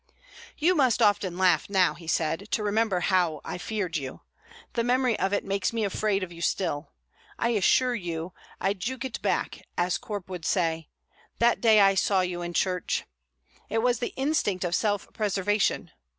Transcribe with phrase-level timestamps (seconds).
[0.57, 4.21] "You must often laugh now," he said, "to remember how I feared you.
[4.73, 6.93] The memory of it makes me afraid of you still.
[7.37, 10.89] I assure you, I joukit back, as Corp would say,
[11.37, 13.03] that day I saw you in church.
[13.69, 15.91] It was the instinct of self preservation.